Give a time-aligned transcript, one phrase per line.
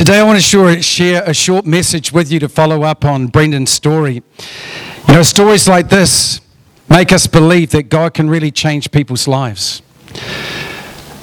[0.00, 3.70] Today, I want to share, a short message with you to follow up on Brendan's
[3.70, 4.22] story.
[5.06, 6.40] You know, stories like this
[6.88, 9.82] make us believe that God can really change people's lives.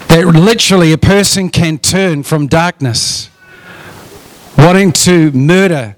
[0.09, 3.31] That literally a person can turn from darkness,
[4.55, 5.95] wanting to murder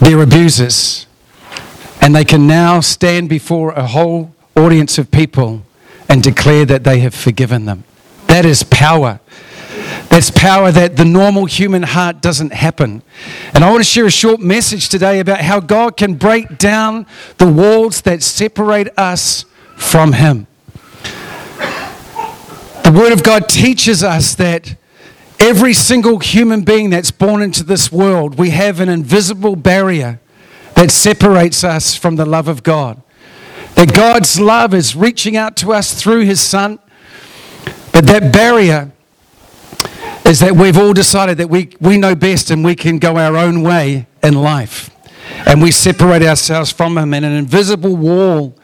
[0.00, 1.06] their abusers,
[2.00, 5.62] and they can now stand before a whole audience of people
[6.08, 7.84] and declare that they have forgiven them.
[8.26, 9.20] That is power.
[10.08, 13.02] That's power that the normal human heart doesn't happen.
[13.54, 17.06] And I want to share a short message today about how God can break down
[17.38, 19.44] the walls that separate us
[19.76, 20.46] from Him.
[22.84, 24.76] The Word of God teaches us that
[25.38, 30.20] every single human being that's born into this world, we have an invisible barrier
[30.74, 33.02] that separates us from the love of God.
[33.74, 36.78] That God's love is reaching out to us through His Son,
[37.92, 38.92] but that barrier
[40.26, 43.36] is that we've all decided that we, we know best and we can go our
[43.36, 44.90] own way in life.
[45.46, 48.56] And we separate ourselves from Him, and an invisible wall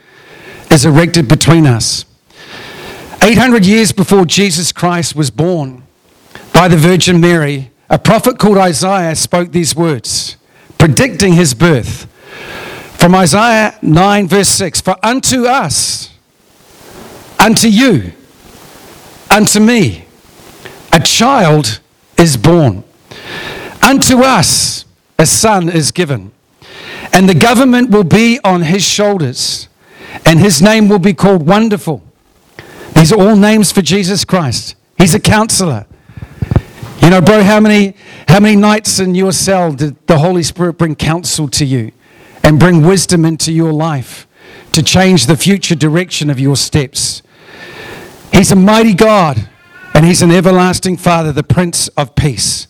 [0.70, 2.04] is erected between us.
[3.22, 5.84] 800 years before Jesus Christ was born
[6.52, 10.36] by the Virgin Mary, a prophet called Isaiah spoke these words,
[10.78, 12.06] predicting his birth.
[12.98, 16.10] From Isaiah 9, verse 6 For unto us,
[17.38, 18.12] unto you,
[19.30, 20.01] unto me,
[20.92, 21.80] a child
[22.18, 22.84] is born.
[23.82, 24.84] Unto us
[25.18, 26.32] a son is given,
[27.12, 29.68] and the government will be on his shoulders,
[30.24, 32.02] and his name will be called Wonderful.
[32.94, 34.76] These are all names for Jesus Christ.
[34.98, 35.86] He's a counselor.
[37.00, 37.96] You know, bro, how many,
[38.28, 41.90] how many nights in your cell did the Holy Spirit bring counsel to you
[42.44, 44.28] and bring wisdom into your life
[44.72, 47.22] to change the future direction of your steps?
[48.32, 49.48] He's a mighty God
[49.94, 52.66] and he's an everlasting Father, the Prince of Peace.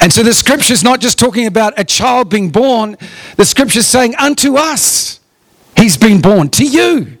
[0.00, 2.96] And so the scripture is not just talking about a child being born,
[3.36, 5.20] the scripture is saying, Unto us
[5.76, 7.18] he's been born, to you.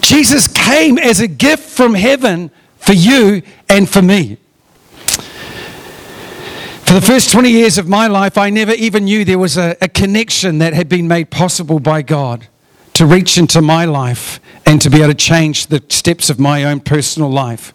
[0.00, 4.38] Jesus came as a gift from heaven for you and for me.
[6.84, 9.76] For the first 20 years of my life, I never even knew there was a,
[9.80, 12.48] a connection that had been made possible by God
[13.00, 16.64] to reach into my life and to be able to change the steps of my
[16.64, 17.72] own personal life.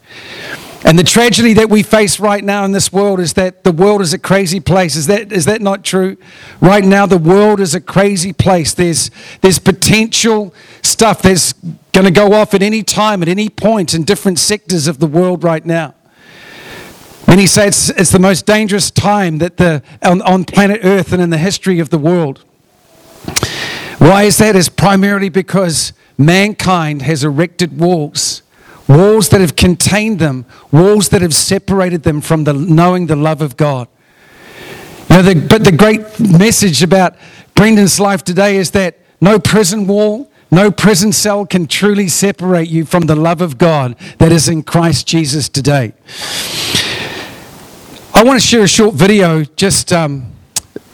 [0.85, 4.01] And the tragedy that we face right now in this world is that the world
[4.01, 4.95] is a crazy place.
[4.95, 6.17] Is that, is that not true?
[6.61, 8.75] Right now, the world is a crazy place.
[8.75, 9.09] There's,
[9.41, 10.53] there's potential
[10.83, 11.53] stuff that's
[11.91, 15.07] going to go off at any time, at any point in different sectors of the
[15.07, 15.95] world right now.
[17.27, 21.19] Many say it's, it's the most dangerous time that the, on, on planet Earth and
[21.19, 22.45] in the history of the world.
[23.97, 24.55] Why is that?
[24.55, 28.41] Is primarily because mankind has erected walls,
[28.87, 33.41] walls that have contained them, walls that have separated them from the, knowing the love
[33.41, 33.87] of God.
[35.09, 37.15] Know, the, but the great message about
[37.53, 42.85] Brendan's life today is that no prison wall, no prison cell can truly separate you
[42.85, 45.93] from the love of God that is in Christ Jesus today.
[48.13, 49.93] I want to share a short video just.
[49.93, 50.34] Um,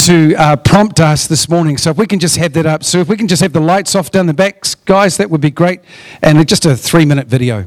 [0.06, 1.78] to uh, prompt us this morning.
[1.78, 2.84] So if we can just have that up.
[2.84, 5.42] So if we can just have the lights off down the backs, guys, that would
[5.42, 5.82] be great.
[6.22, 7.66] And just a three minute video.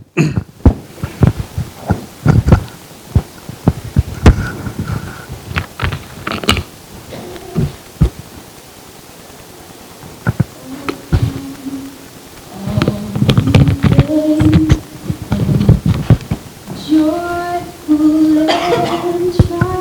[16.89, 19.73] joyful and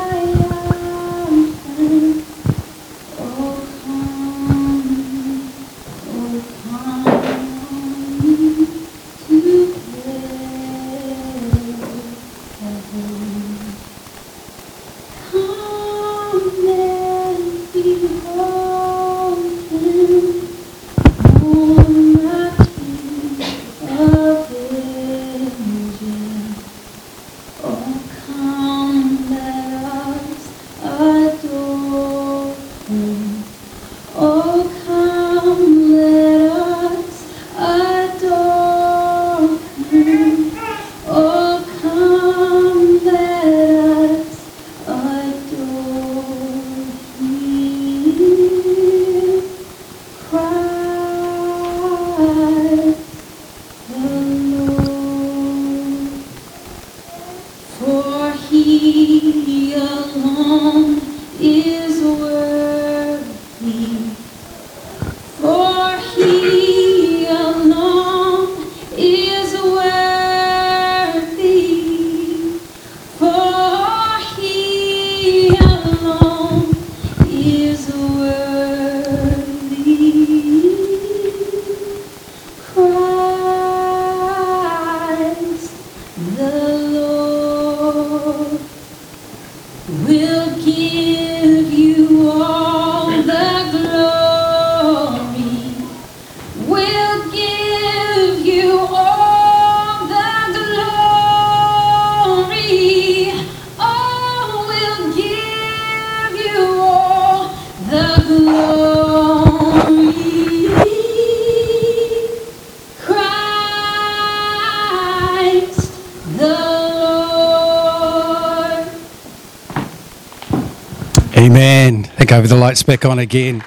[122.34, 123.64] over the lights back on again.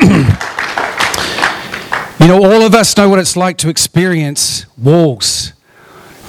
[2.20, 5.54] you know, all of us know what it's like to experience walls.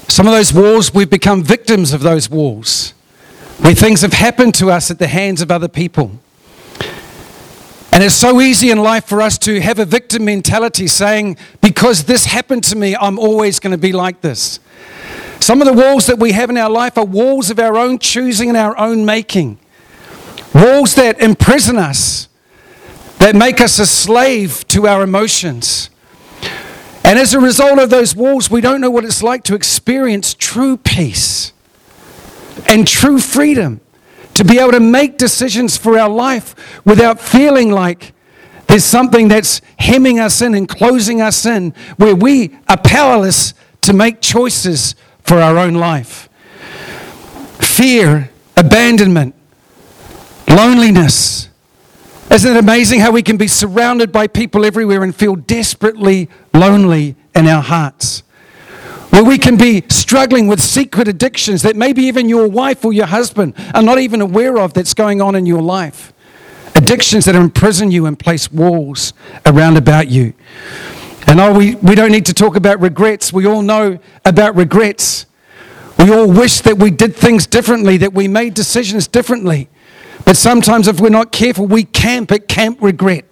[0.08, 2.94] Some of those walls, we've become victims of those walls,
[3.58, 6.12] where things have happened to us at the hands of other people.
[7.92, 12.04] And it's so easy in life for us to have a victim mentality saying, because
[12.04, 14.60] this happened to me, I'm always going to be like this.
[15.40, 17.98] Some of the walls that we have in our life are walls of our own
[17.98, 19.58] choosing and our own making.
[20.56, 22.28] Walls that imprison us,
[23.18, 25.90] that make us a slave to our emotions.
[27.04, 30.32] And as a result of those walls, we don't know what it's like to experience
[30.32, 31.52] true peace
[32.66, 33.82] and true freedom,
[34.32, 36.54] to be able to make decisions for our life
[36.86, 38.14] without feeling like
[38.66, 43.92] there's something that's hemming us in and closing us in, where we are powerless to
[43.92, 46.28] make choices for our own life.
[47.60, 49.35] Fear, abandonment,
[50.48, 51.48] Loneliness.
[52.30, 57.14] Isn't it amazing how we can be surrounded by people everywhere and feel desperately lonely
[57.34, 58.22] in our hearts?
[59.10, 63.06] Where we can be struggling with secret addictions that maybe even your wife or your
[63.06, 66.12] husband are not even aware of that's going on in your life.
[66.74, 69.14] Addictions that imprison you and place walls
[69.46, 70.34] around about you.
[71.26, 73.32] And oh, we, we don't need to talk about regrets.
[73.32, 75.26] We all know about regrets.
[75.98, 79.68] We all wish that we did things differently, that we made decisions differently.
[80.26, 83.24] But sometimes, if we're not careful, we camp at camp regret.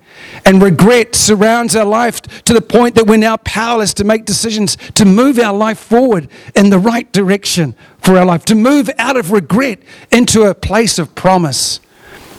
[0.44, 4.76] And regret surrounds our life to the point that we're now powerless to make decisions
[4.94, 9.16] to move our life forward in the right direction for our life, to move out
[9.16, 9.80] of regret
[10.12, 11.80] into a place of promise,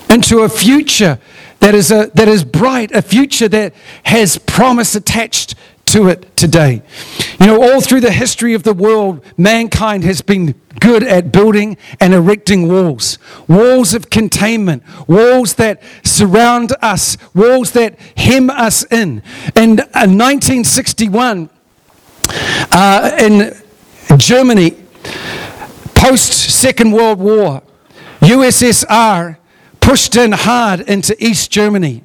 [0.10, 1.20] into a future
[1.60, 3.74] that is, a, that is bright, a future that
[4.04, 5.56] has promise attached
[5.88, 6.82] to it today.
[7.42, 11.78] You know, all through the history of the world, mankind has been good at building
[12.00, 13.18] and erecting walls
[13.48, 19.22] walls of containment, walls that surround us, walls that hem us in.
[19.56, 21.50] In 1961,
[22.28, 22.32] uh,
[22.72, 23.54] uh, in
[24.18, 24.72] Germany,
[25.94, 27.62] post Second World War,
[28.22, 29.38] USSR
[29.80, 32.04] pushed in hard into East Germany.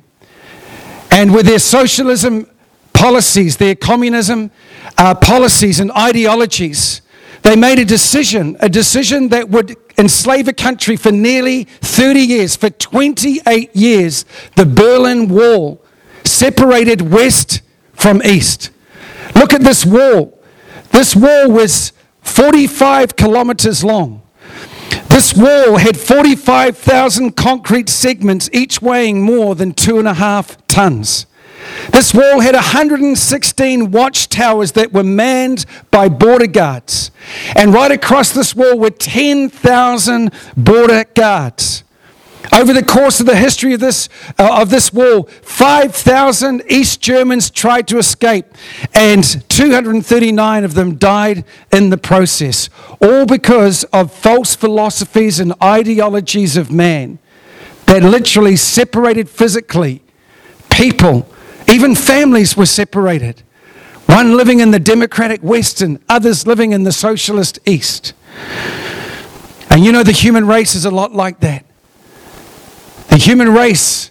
[1.10, 2.48] And with their socialism
[2.92, 4.50] policies, their communism
[4.98, 7.02] uh, policies and ideologies,
[7.42, 12.56] they made a decision, a decision that would enslave a country for nearly 30 years.
[12.56, 14.24] For 28 years,
[14.56, 15.82] the Berlin Wall
[16.24, 17.62] separated West
[17.94, 18.70] from East.
[19.34, 20.38] Look at this wall.
[20.90, 21.92] This wall was
[22.22, 24.22] 45 kilometers long.
[25.08, 31.26] This wall had 45,000 concrete segments, each weighing more than two and a half tons.
[31.92, 37.10] This wall had 116 watchtowers that were manned by border guards.
[37.56, 41.84] And right across this wall were 10,000 border guards.
[42.52, 44.08] Over the course of the history of this,
[44.38, 48.46] uh, of this wall, 5,000 East Germans tried to escape,
[48.92, 52.68] and 239 of them died in the process,
[53.00, 57.18] all because of false philosophies and ideologies of man
[57.86, 60.02] that literally separated physically
[60.70, 61.28] people
[61.70, 63.42] even families were separated.
[64.06, 68.12] One living in the democratic West and others living in the socialist East.
[69.70, 71.64] And you know, the human race is a lot like that.
[73.08, 74.10] The human race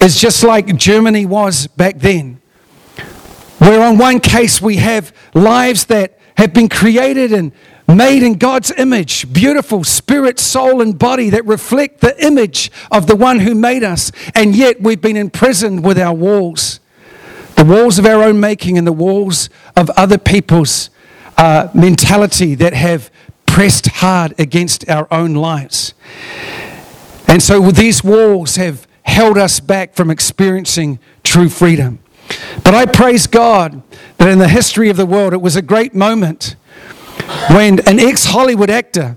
[0.00, 2.40] is just like Germany was back then.
[3.58, 7.52] Where, on one case, we have lives that have been created and
[7.88, 13.16] made in God's image, beautiful spirit, soul, and body that reflect the image of the
[13.16, 16.80] one who made us, and yet we've been imprisoned with our walls
[17.58, 20.90] the walls of our own making and the walls of other people's
[21.36, 23.10] uh, mentality that have
[23.46, 25.92] pressed hard against our own lives.
[27.26, 31.98] And so these walls have held us back from experiencing true freedom.
[32.62, 33.82] But I praise God
[34.18, 36.54] that in the history of the world, it was a great moment
[37.50, 39.16] when an ex Hollywood actor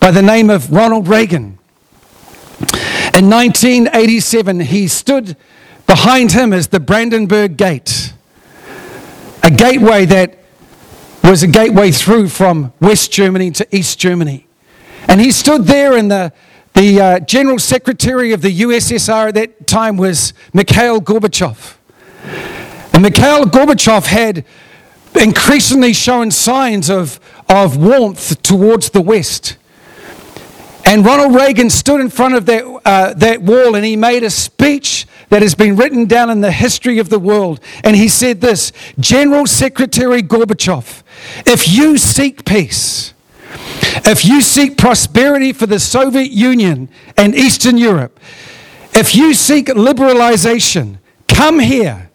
[0.00, 1.58] by the name of Ronald Reagan,
[3.14, 5.36] in 1987, he stood
[5.92, 8.14] Behind him is the Brandenburg Gate,
[9.42, 10.38] a gateway that
[11.22, 14.46] was a gateway through from West Germany to East Germany.
[15.06, 16.32] And he stood there, and the,
[16.72, 21.76] the uh, General Secretary of the USSR at that time was Mikhail Gorbachev.
[22.94, 24.46] And Mikhail Gorbachev had
[25.20, 27.20] increasingly shown signs of,
[27.50, 29.58] of warmth towards the West.
[30.86, 34.30] And Ronald Reagan stood in front of that, uh, that wall and he made a
[34.30, 37.58] speech that has been written down in the history of the world.
[37.82, 38.70] And he said this
[39.00, 41.02] General Secretary Gorbachev,
[41.46, 43.14] if you seek peace,
[44.04, 48.20] if you seek prosperity for the Soviet Union and Eastern Europe,
[48.92, 50.98] If you seek liberalization,
[51.28, 52.10] come here.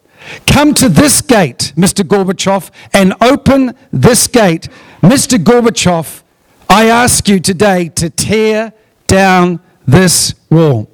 [0.45, 2.03] Come to this gate, Mr.
[2.05, 4.69] Gorbachev, and open this gate.
[5.01, 5.39] Mr.
[5.43, 6.21] Gorbachev,
[6.69, 8.73] I ask you today to tear
[9.07, 10.91] down this wall.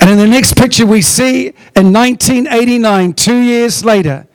[0.00, 4.26] And in the next picture, we see in 1989, two years later,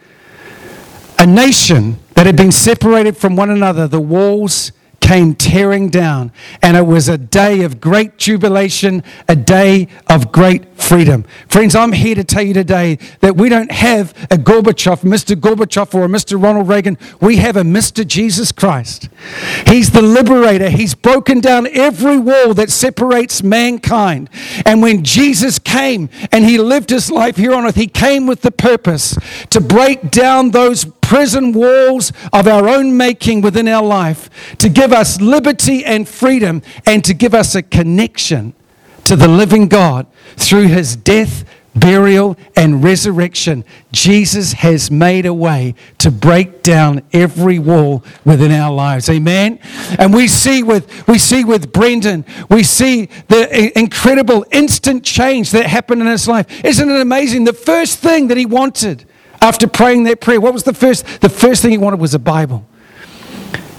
[1.20, 4.72] a nation that had been separated from one another, the walls
[5.12, 6.32] came tearing down.
[6.62, 11.26] And it was a day of great jubilation, a day of great freedom.
[11.50, 15.36] Friends, I'm here to tell you today that we don't have a Gorbachev, Mr.
[15.36, 16.42] Gorbachev, or a Mr.
[16.42, 16.98] Ronald Reagan.
[17.20, 18.08] We have a Mr.
[18.08, 19.10] Jesus Christ.
[19.68, 20.70] He's the liberator.
[20.70, 24.30] He's broken down every wall that separates mankind.
[24.66, 28.44] And when Jesus came and he lived his life here on earth, he came with
[28.44, 29.18] the purpose
[29.50, 34.94] to break down those prison walls of our own making within our life, to give
[34.94, 38.54] us liberty and freedom, and to give us a connection
[39.04, 41.44] to the living God through his death,
[41.76, 43.66] burial, and resurrection.
[43.92, 49.10] Jesus has made a way to break down every wall within our lives.
[49.10, 49.60] Amen.
[50.00, 55.66] And we see with we see with Brendan, we see the incredible instant change that
[55.66, 56.64] happened in his life.
[56.64, 57.44] Isn't it amazing?
[57.44, 59.04] The first thing that he wanted
[59.42, 61.06] after praying that prayer, what was the first?
[61.22, 62.66] The first thing he wanted was a Bible.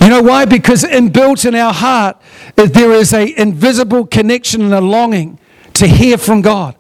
[0.01, 0.45] You know why?
[0.47, 2.21] Because inbuilt in our heart,
[2.59, 5.39] eh, there is an invisible connection and a longing
[5.75, 6.75] to hear from God,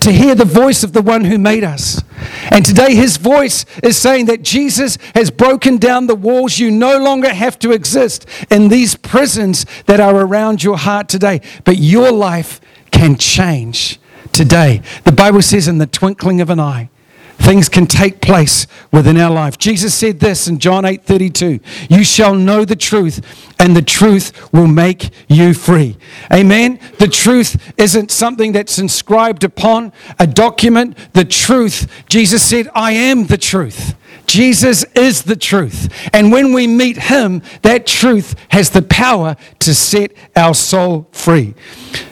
[0.00, 2.02] to hear the voice of the one who made us.
[2.50, 6.58] And today, his voice is saying that Jesus has broken down the walls.
[6.58, 11.40] You no longer have to exist in these prisons that are around your heart today,
[11.64, 13.98] but your life can change
[14.32, 14.82] today.
[15.04, 16.90] The Bible says, in the twinkling of an eye,
[17.38, 19.58] things can take place within our life.
[19.58, 23.20] Jesus said this in John 8:32, You shall know the truth,
[23.58, 25.96] and the truth will make you free.
[26.32, 26.80] Amen.
[26.98, 30.96] The truth isn't something that's inscribed upon a document.
[31.12, 33.94] The truth, Jesus said, I am the truth.
[34.26, 35.88] Jesus is the truth.
[36.12, 41.54] And when we meet Him, that truth has the power to set our soul free.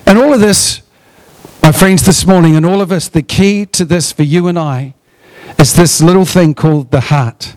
[0.07, 0.83] And all of this,
[1.63, 4.59] my friends, this morning, and all of us, the key to this for you and
[4.59, 4.95] I
[5.65, 7.57] is this little thing called the heart.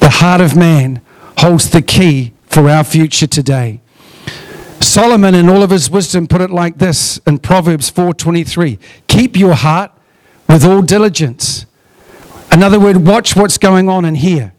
[0.00, 1.00] The heart of man
[1.38, 3.80] holds the key for our future today.
[4.80, 9.54] Solomon in all of his wisdom put it like this in Proverbs 4:23, keep your
[9.54, 9.92] heart
[10.48, 11.66] with all diligence.
[12.50, 14.52] Another word, watch what's going on in here.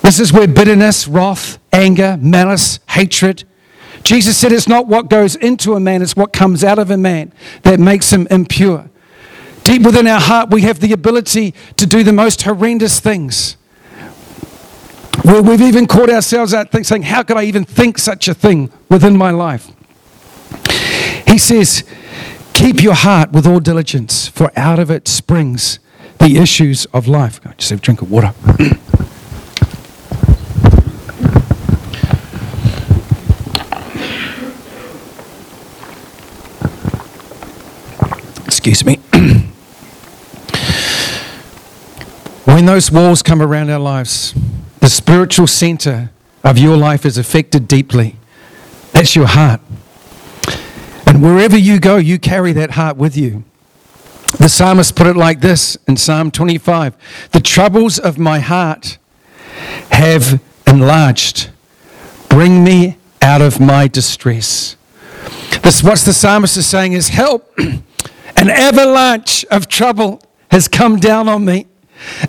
[0.00, 3.44] This is where bitterness, wrath, anger, malice, hatred.
[4.04, 6.96] Jesus said it's not what goes into a man, it's what comes out of a
[6.96, 7.30] man
[7.64, 8.88] that makes him impure.
[9.64, 13.56] Deep within our heart, we have the ability to do the most horrendous things.
[15.24, 19.16] We've even caught ourselves out saying, How could I even think such a thing within
[19.16, 19.70] my life?
[21.26, 21.84] He says,
[22.54, 25.78] Keep your heart with all diligence, for out of it springs
[26.18, 27.40] the issues of life.
[27.56, 28.34] Just have a drink of water.
[38.62, 39.00] Excuse me.
[42.44, 44.34] When those walls come around our lives,
[44.80, 46.10] the spiritual center
[46.44, 48.16] of your life is affected deeply.
[48.92, 49.62] That's your heart.
[51.06, 53.44] And wherever you go, you carry that heart with you.
[54.38, 56.96] The psalmist put it like this in Psalm 25
[57.32, 58.98] The troubles of my heart
[59.90, 61.48] have enlarged.
[62.28, 64.76] Bring me out of my distress.
[65.62, 67.58] This, what the psalmist is saying is, Help!
[68.40, 71.66] An avalanche of trouble has come down on me.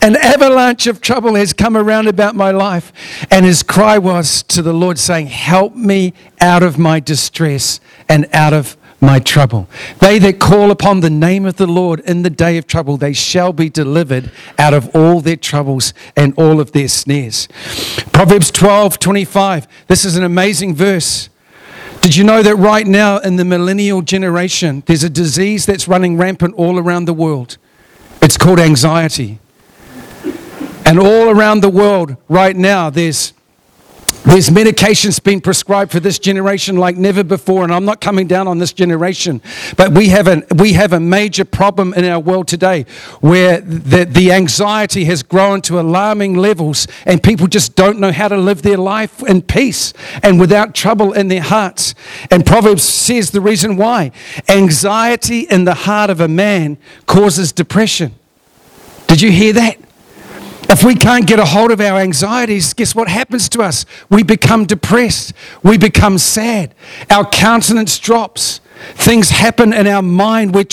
[0.01, 2.91] An avalanche of trouble has come around about my life.
[3.31, 8.27] And his cry was to the Lord, saying, Help me out of my distress and
[8.33, 9.69] out of my trouble.
[9.99, 13.13] They that call upon the name of the Lord in the day of trouble, they
[13.13, 17.47] shall be delivered out of all their troubles and all of their snares.
[18.11, 19.65] Proverbs 12 25.
[19.87, 21.29] This is an amazing verse.
[22.01, 26.17] Did you know that right now in the millennial generation, there's a disease that's running
[26.17, 27.59] rampant all around the world?
[28.23, 29.37] It's called anxiety.
[30.83, 33.33] And all around the world right now, there's
[34.23, 38.47] there's medications being prescribed for this generation like never before, and I'm not coming down
[38.47, 39.41] on this generation,
[39.77, 42.85] but we have, a we have a major problem in our world today
[43.19, 48.27] where the, the anxiety has grown to alarming levels, and people just don't know how
[48.27, 51.95] to live their life in peace and without trouble in their hearts.
[52.29, 54.11] And Proverbs says the reason why
[54.47, 58.13] anxiety in the heart of a man causes depression.
[59.07, 59.77] Did you hear that?
[60.71, 63.85] If we can't get a hold of our anxieties, guess what happens to us?
[64.09, 65.33] We become depressed.
[65.61, 66.73] We become sad.
[67.09, 68.61] Our countenance drops.
[68.93, 70.55] Things happen in our mind.
[70.55, 70.63] We're,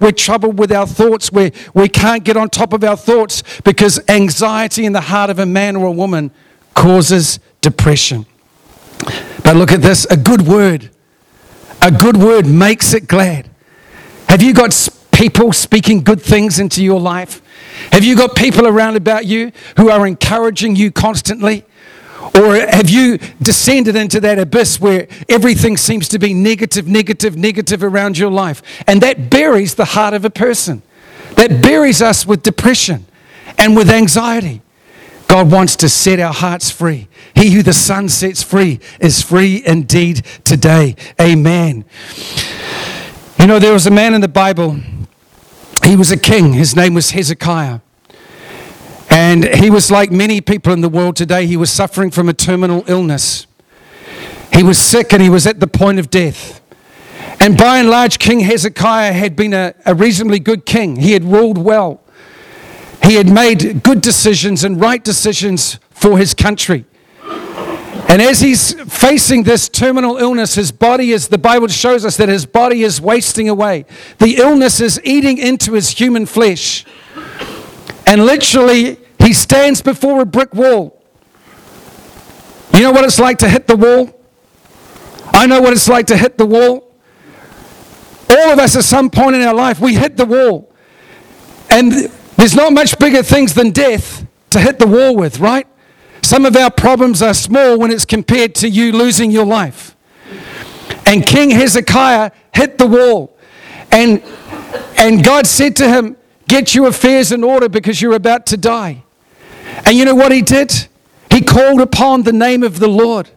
[0.00, 1.32] we're troubled with our thoughts.
[1.32, 5.40] we we can't get on top of our thoughts because anxiety in the heart of
[5.40, 6.30] a man or a woman
[6.74, 8.26] causes depression.
[9.42, 10.90] But look at this a good word.
[11.82, 13.50] A good word makes it glad.
[14.28, 17.42] Have you got people speaking good things into your life?
[17.92, 21.64] Have you got people around about you who are encouraging you constantly?
[22.34, 27.82] Or have you descended into that abyss where everything seems to be negative, negative, negative
[27.82, 28.62] around your life?
[28.86, 30.82] And that buries the heart of a person.
[31.36, 33.06] That buries us with depression
[33.58, 34.62] and with anxiety.
[35.28, 37.08] God wants to set our hearts free.
[37.34, 40.96] He who the Son sets free is free indeed today.
[41.20, 41.84] Amen.
[43.38, 44.80] You know, there was a man in the Bible,
[45.84, 46.52] he was a king.
[46.52, 47.80] His name was Hezekiah.
[49.10, 52.32] And he was like many people in the world today, he was suffering from a
[52.32, 53.46] terminal illness.
[54.52, 56.60] He was sick and he was at the point of death.
[57.40, 60.96] And by and large, King Hezekiah had been a, a reasonably good king.
[60.96, 62.02] He had ruled well.
[63.02, 66.84] He had made good decisions and right decisions for his country.
[68.10, 72.28] And as he's facing this terminal illness, his body is, the Bible shows us that
[72.28, 73.84] his body is wasting away.
[74.18, 76.84] The illness is eating into his human flesh.
[78.08, 81.00] And literally, he stands before a brick wall.
[82.74, 84.12] You know what it's like to hit the wall?
[85.32, 86.92] I know what it's like to hit the wall.
[88.28, 90.68] All of us at some point in our life, we hit the wall.
[91.70, 91.92] And
[92.36, 95.68] there's not much bigger things than death to hit the wall with, right?
[96.22, 99.96] Some of our problems are small when it's compared to you losing your life.
[101.06, 103.36] And King Hezekiah hit the wall.
[103.90, 104.22] And,
[104.96, 109.04] and God said to him, Get your affairs in order because you're about to die.
[109.86, 110.88] And you know what he did?
[111.30, 113.30] He called upon the name of the Lord.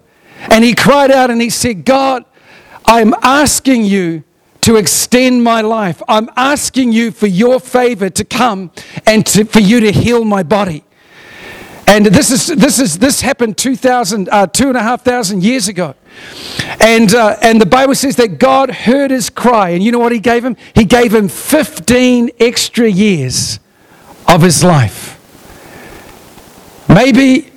[0.50, 2.26] And he cried out and he said, God,
[2.86, 4.24] I'm asking you
[4.62, 6.02] to extend my life.
[6.08, 8.72] I'm asking you for your favor to come
[9.06, 10.84] and to, for you to heal my body.
[11.86, 15.68] And this is this is this happened 2,000, uh, two and a half thousand years
[15.68, 15.96] ago.
[16.80, 20.12] And uh, and the Bible says that God heard his cry, and you know what
[20.12, 20.56] He gave him?
[20.74, 23.60] He gave him 15 extra years
[24.28, 25.20] of his life.
[26.88, 27.52] Maybe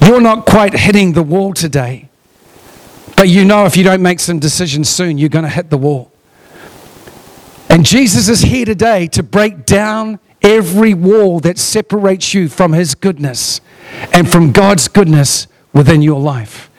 [0.00, 2.08] you're not quite hitting the wall today,
[3.16, 5.78] but you know if you don't make some decisions soon, you're going to hit the
[5.78, 6.10] wall.
[7.68, 12.94] And Jesus is here today to break down every wall that separates you from His
[12.94, 13.60] goodness
[14.12, 16.70] and from God's goodness within your life.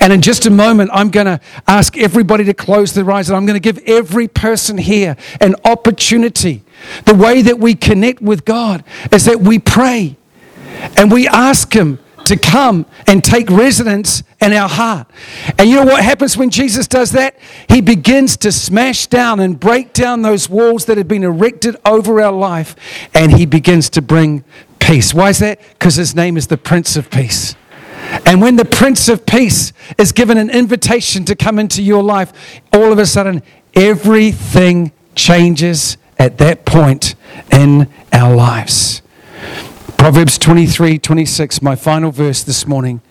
[0.00, 3.36] And in just a moment, I'm going to ask everybody to close their eyes, and
[3.36, 6.62] I'm going to give every person here an opportunity.
[7.04, 10.16] The way that we connect with God is that we pray
[10.96, 11.98] and we ask Him
[12.30, 15.10] to come and take residence in our heart.
[15.58, 17.36] And you know what happens when Jesus does that?
[17.68, 22.20] He begins to smash down and break down those walls that have been erected over
[22.20, 22.76] our life,
[23.14, 24.44] and He begins to bring
[24.78, 25.12] peace.
[25.12, 25.60] Why is that?
[25.70, 27.56] Because His name is the Prince of Peace.
[28.24, 32.32] And when the Prince of Peace is given an invitation to come into your life,
[32.72, 33.42] all of a sudden
[33.74, 37.16] everything changes at that point
[37.50, 39.02] in our lives.
[40.00, 43.02] Proverbs 23 26, my final verse this morning.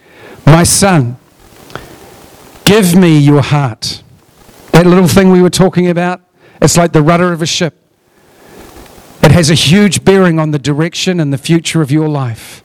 [0.44, 1.18] My son,
[2.66, 4.02] give me your heart.
[4.72, 6.20] That little thing we were talking about,
[6.60, 7.80] it's like the rudder of a ship.
[9.22, 12.64] It has a huge bearing on the direction and the future of your life.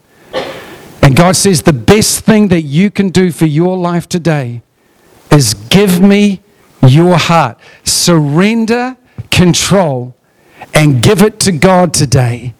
[1.03, 4.63] And God says the best thing that you can do for your life today
[5.31, 6.41] is give me
[6.81, 7.59] your heart.
[7.83, 8.97] Surrender
[9.29, 10.15] control
[10.73, 12.55] and give it to God today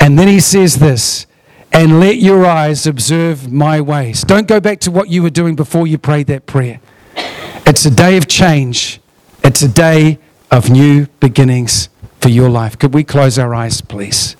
[0.00, 1.26] and then he says this,
[1.72, 4.22] and let your eyes observe my ways.
[4.22, 6.80] Don't go back to what you were doing before you prayed that prayer.
[7.66, 9.00] It's a day of change,
[9.42, 10.18] it's a day
[10.50, 11.88] of new beginnings
[12.20, 12.78] for your life.
[12.78, 14.36] Could we close our eyes, please?